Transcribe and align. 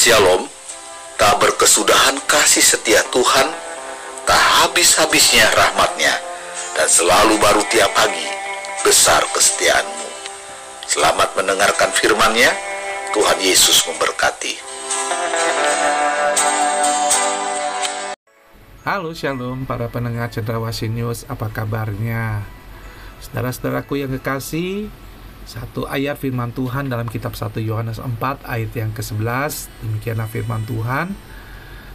Shalom, 0.00 0.48
tak 1.20 1.44
berkesudahan 1.44 2.24
kasih 2.24 2.64
setia 2.64 3.04
Tuhan, 3.12 3.52
tak 4.24 4.40
habis-habisnya 4.64 5.44
rahmatnya, 5.52 6.16
dan 6.72 6.88
selalu 6.88 7.36
baru 7.36 7.60
tiap 7.68 7.92
pagi, 7.92 8.24
besar 8.80 9.20
kesetiaanmu. 9.28 10.08
Selamat 10.88 11.36
mendengarkan 11.36 11.92
firman-Nya, 11.92 12.48
Tuhan 13.12 13.44
Yesus 13.44 13.84
memberkati. 13.92 14.56
Halo 18.88 19.12
Shalom 19.12 19.68
para 19.68 19.92
pendengar 19.92 20.32
Cendrawasih 20.32 20.88
News, 20.88 21.28
apa 21.28 21.52
kabarnya? 21.52 22.48
Saudara-saudaraku 23.20 24.00
yang 24.00 24.16
kekasih, 24.16 24.88
satu 25.48 25.88
ayat 25.88 26.20
firman 26.20 26.52
Tuhan 26.52 26.92
dalam 26.92 27.08
kitab 27.08 27.34
1 27.34 27.58
Yohanes 27.64 27.98
4 27.98 28.16
ayat 28.46 28.72
yang 28.76 28.92
ke-11, 28.92 29.72
demikianlah 29.82 30.28
firman 30.28 30.62
Tuhan. 30.68 31.16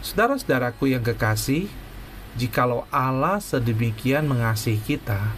Saudara-saudaraku 0.05 0.91
yang 0.93 1.01
kekasih, 1.01 1.69
jikalau 2.35 2.83
Allah 2.93 3.39
sedemikian 3.39 4.27
mengasihi 4.27 4.81
kita, 4.83 5.33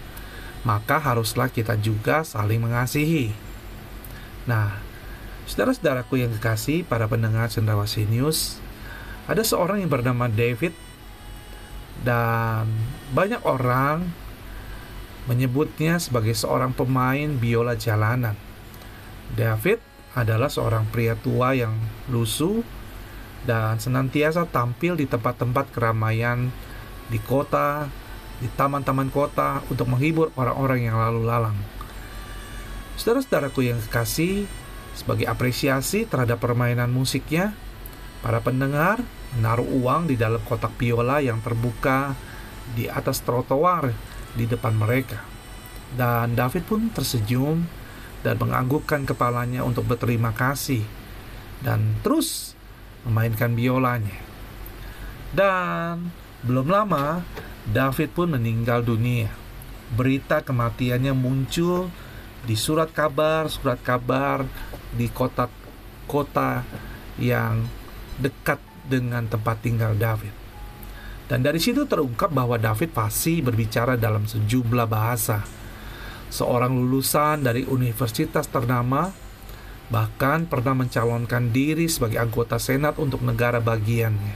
maka 0.66 1.00
haruslah 1.00 1.48
kita 1.48 1.80
juga 1.80 2.26
saling 2.26 2.60
mengasihi. 2.60 3.32
Nah, 4.50 4.80
saudara-saudaraku 5.48 6.20
yang 6.20 6.32
kekasih, 6.36 6.84
para 6.84 7.06
pendengar 7.08 7.48
Cendrawasih 7.48 8.08
News, 8.10 8.60
ada 9.28 9.44
seorang 9.44 9.84
yang 9.84 9.92
bernama 9.92 10.32
David 10.32 10.72
dan 12.02 12.68
banyak 13.12 13.44
orang 13.44 14.08
menyebutnya 15.28 16.00
sebagai 16.00 16.34
seorang 16.34 16.72
pemain 16.72 17.28
biola 17.36 17.76
jalanan. 17.76 18.34
David 19.36 19.84
adalah 20.16 20.48
seorang 20.48 20.88
pria 20.88 21.14
tua 21.20 21.54
yang 21.54 21.76
lusuh 22.08 22.64
dan 23.44 23.78
senantiasa 23.78 24.48
tampil 24.48 24.98
di 24.98 25.06
tempat-tempat 25.06 25.70
keramaian 25.76 26.50
di 27.12 27.20
kota, 27.22 27.92
di 28.40 28.48
taman-taman 28.56 29.12
kota 29.12 29.62
untuk 29.68 29.88
menghibur 29.92 30.32
orang-orang 30.40 30.88
yang 30.88 30.98
lalu 30.98 31.22
lalang. 31.28 31.58
Saudara-saudaraku 32.98 33.62
yang 33.68 33.80
kekasih, 33.88 34.50
sebagai 34.98 35.30
apresiasi 35.30 36.10
terhadap 36.10 36.42
permainan 36.42 36.90
musiknya, 36.90 37.54
para 38.26 38.42
pendengar 38.42 39.06
menaruh 39.38 39.70
uang 39.70 40.10
di 40.10 40.18
dalam 40.18 40.42
kotak 40.42 40.74
biola 40.82 41.22
yang 41.22 41.38
terbuka 41.46 42.18
di 42.74 42.90
atas 42.90 43.22
trotoar 43.22 43.94
di 44.38 44.46
depan 44.46 44.78
mereka. 44.78 45.20
Dan 45.98 46.38
David 46.38 46.64
pun 46.70 46.94
tersenyum 46.94 47.66
dan 48.22 48.38
menganggukkan 48.38 49.10
kepalanya 49.10 49.66
untuk 49.66 49.90
berterima 49.90 50.36
kasih 50.36 50.86
dan 51.66 51.98
terus 52.06 52.54
memainkan 53.08 53.58
biolanya. 53.58 54.20
Dan 55.34 56.12
belum 56.46 56.70
lama 56.70 57.26
David 57.68 58.14
pun 58.14 58.32
meninggal 58.32 58.86
dunia. 58.86 59.32
Berita 59.88 60.44
kematiannya 60.44 61.16
muncul 61.16 61.88
di 62.44 62.56
surat 62.56 62.92
kabar-surat 62.92 63.80
kabar 63.80 64.44
di 64.92 65.08
kota-kota 65.12 66.64
yang 67.20 67.64
dekat 68.20 68.60
dengan 68.88 69.28
tempat 69.28 69.60
tinggal 69.64 69.96
David. 69.96 70.47
Dan 71.28 71.44
dari 71.44 71.60
situ 71.60 71.84
terungkap 71.84 72.32
bahwa 72.32 72.56
David 72.56 72.96
pasti 72.96 73.44
berbicara 73.44 74.00
dalam 74.00 74.24
sejumlah 74.24 74.88
bahasa. 74.88 75.44
Seorang 76.32 76.72
lulusan 76.72 77.44
dari 77.44 77.68
universitas 77.68 78.48
ternama 78.48 79.12
bahkan 79.88 80.44
pernah 80.48 80.76
mencalonkan 80.76 81.52
diri 81.52 81.88
sebagai 81.88 82.20
anggota 82.20 82.60
senat 82.60 83.00
untuk 83.00 83.24
negara 83.24 83.60
bagiannya. 83.64 84.36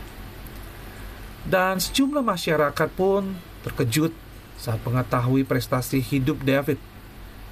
Dan 1.48 1.80
sejumlah 1.80 2.24
masyarakat 2.24 2.90
pun 2.96 3.36
terkejut 3.64 4.16
saat 4.56 4.80
mengetahui 4.86 5.44
prestasi 5.44 6.00
hidup 6.00 6.44
David 6.46 6.78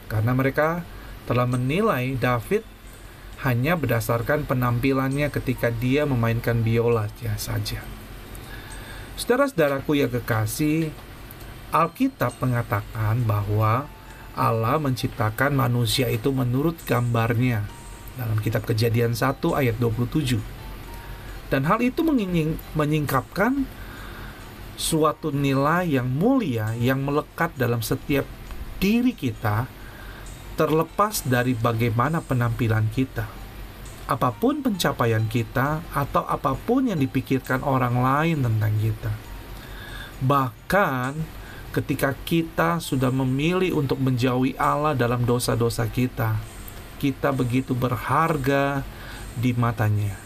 karena 0.08 0.32
mereka 0.36 0.86
telah 1.26 1.50
menilai 1.50 2.14
David 2.18 2.62
hanya 3.46 3.80
berdasarkan 3.80 4.44
penampilannya 4.46 5.32
ketika 5.32 5.72
dia 5.72 6.04
memainkan 6.04 6.60
biola 6.60 7.08
saja. 7.40 7.82
Saudara-saudaraku 9.20 10.00
yang 10.00 10.08
kekasih, 10.16 10.96
Alkitab 11.76 12.40
mengatakan 12.40 13.20
bahwa 13.28 13.84
Allah 14.32 14.80
menciptakan 14.80 15.60
manusia 15.60 16.08
itu 16.08 16.32
menurut 16.32 16.80
gambarnya 16.88 17.68
dalam 18.16 18.40
kitab 18.40 18.64
Kejadian 18.64 19.12
1 19.12 19.44
ayat 19.60 19.76
27. 19.76 20.40
Dan 21.52 21.68
hal 21.68 21.84
itu 21.84 22.00
menyingkapkan 22.80 23.68
suatu 24.80 25.36
nilai 25.36 26.00
yang 26.00 26.08
mulia 26.08 26.72
yang 26.80 27.04
melekat 27.04 27.52
dalam 27.60 27.84
setiap 27.84 28.24
diri 28.80 29.12
kita 29.12 29.68
terlepas 30.56 31.28
dari 31.28 31.60
bagaimana 31.60 32.24
penampilan 32.24 32.88
kita 32.96 33.39
apa 34.10 34.34
pun 34.34 34.66
pencapaian 34.66 35.22
kita 35.30 35.86
atau 35.94 36.26
apa 36.26 36.58
pun 36.58 36.90
yang 36.90 36.98
dipikirkan 36.98 37.62
orang 37.62 38.02
lain 38.02 38.42
tentang 38.42 38.74
kita. 38.82 39.14
Bahkan 40.26 41.12
ketika 41.70 42.18
kita 42.26 42.82
sudah 42.82 43.14
memilih 43.14 43.78
untuk 43.78 44.02
menjauhi 44.02 44.58
Allah 44.58 44.98
dalam 44.98 45.22
dosa-dosa 45.30 45.86
kita, 45.86 46.42
kita 46.98 47.30
begitu 47.30 47.78
berharga 47.78 48.82
di 49.38 49.54
matanya. 49.54 50.18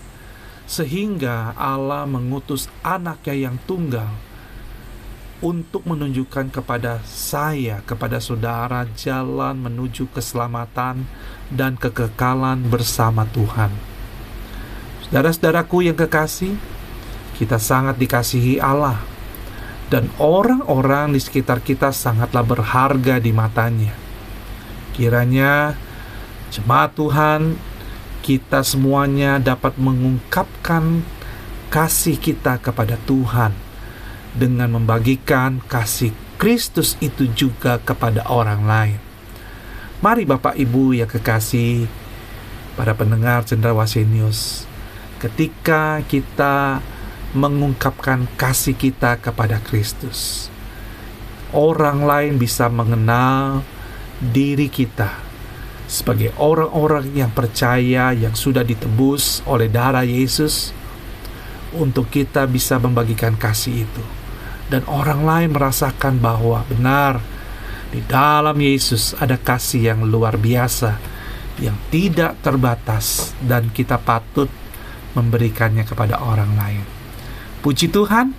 Sehingga 0.63 1.51
Allah 1.59 2.07
mengutus 2.07 2.71
anaknya 2.87 3.51
yang 3.51 3.59
tunggal 3.67 4.07
untuk 5.43 5.83
menunjukkan 5.83 6.55
kepada 6.55 7.03
saya, 7.03 7.83
kepada 7.83 8.23
saudara, 8.23 8.87
jalan 8.95 9.59
menuju 9.59 10.07
keselamatan 10.15 11.03
dan 11.51 11.75
kekekalan 11.75 12.63
bersama 12.71 13.27
Tuhan. 13.27 13.75
Saudara-saudaraku 15.03 15.83
yang 15.91 15.99
kekasih, 15.99 16.55
kita 17.35 17.59
sangat 17.59 17.99
dikasihi 17.99 18.63
Allah, 18.63 19.03
dan 19.91 20.07
orang-orang 20.15 21.11
di 21.11 21.19
sekitar 21.19 21.59
kita 21.59 21.91
sangatlah 21.91 22.41
berharga 22.41 23.19
di 23.19 23.35
matanya. 23.35 23.91
Kiranya 24.95 25.75
jemaat 26.55 26.95
Tuhan, 26.95 27.59
kita 28.23 28.63
semuanya 28.63 29.43
dapat 29.43 29.75
mengungkapkan 29.75 31.03
kasih 31.67 32.15
kita 32.15 32.63
kepada 32.63 32.95
Tuhan 33.03 33.62
dengan 34.33 34.81
membagikan 34.81 35.61
kasih 35.69 36.13
Kristus 36.41 36.97
itu 36.99 37.29
juga 37.31 37.77
kepada 37.79 38.25
orang 38.27 38.65
lain. 38.65 38.99
Mari 40.03 40.27
Bapak 40.27 40.59
Ibu 40.59 40.91
yang 40.97 41.07
kekasih, 41.07 41.87
para 42.75 42.91
pendengar 42.97 43.47
Cendrawasih 43.47 44.03
News, 44.03 44.67
ketika 45.23 46.03
kita 46.03 46.83
mengungkapkan 47.31 48.27
kasih 48.35 48.75
kita 48.75 49.15
kepada 49.23 49.63
Kristus, 49.63 50.51
orang 51.55 52.03
lain 52.03 52.35
bisa 52.35 52.67
mengenal 52.67 53.63
diri 54.19 54.67
kita 54.67 55.15
sebagai 55.87 56.35
orang-orang 56.35 57.07
yang 57.15 57.31
percaya 57.31 58.11
yang 58.11 58.35
sudah 58.35 58.67
ditebus 58.67 59.45
oleh 59.47 59.71
darah 59.71 60.03
Yesus 60.03 60.75
untuk 61.71 62.11
kita 62.11 62.43
bisa 62.49 62.75
membagikan 62.81 63.37
kasih 63.39 63.87
itu 63.87 64.22
dan 64.73 64.81
orang 64.89 65.21
lain 65.21 65.49
merasakan 65.53 66.17
bahwa 66.17 66.65
benar 66.65 67.21
di 67.93 68.01
dalam 68.09 68.57
Yesus 68.57 69.13
ada 69.21 69.37
kasih 69.37 69.93
yang 69.93 70.01
luar 70.09 70.41
biasa 70.41 70.97
yang 71.61 71.77
tidak 71.93 72.41
terbatas 72.41 73.37
dan 73.45 73.69
kita 73.69 74.01
patut 74.01 74.49
memberikannya 75.13 75.85
kepada 75.85 76.17
orang 76.25 76.57
lain. 76.57 76.81
Puji 77.61 77.93
Tuhan, 77.93 78.33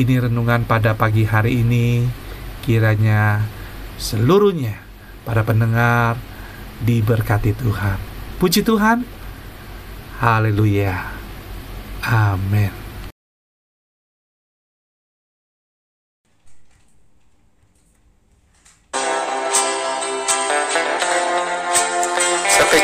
ini 0.00 0.14
renungan 0.16 0.64
pada 0.64 0.96
pagi 0.96 1.28
hari 1.28 1.60
ini 1.60 2.08
kiranya 2.64 3.44
seluruhnya 4.00 4.80
para 5.28 5.44
pendengar 5.44 6.16
diberkati 6.80 7.52
Tuhan. 7.52 8.00
Puji 8.40 8.64
Tuhan. 8.64 9.04
Haleluya. 10.16 11.12
Amin. 12.08 12.81